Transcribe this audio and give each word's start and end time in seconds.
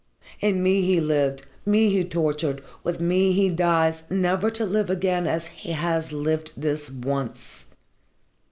In 0.39 0.63
me 0.63 0.81
he 0.81 0.99
lived, 0.99 1.45
me 1.63 1.91
he 1.91 2.03
tortured, 2.03 2.63
with 2.83 2.99
me 2.99 3.33
he 3.33 3.49
dies 3.49 4.01
never 4.09 4.49
to 4.49 4.65
live 4.65 4.89
again 4.89 5.27
as 5.27 5.45
he 5.45 5.73
has 5.73 6.11
lived 6.11 6.51
this 6.57 6.89
once. 6.89 7.67